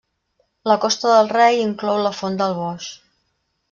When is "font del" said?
2.23-2.61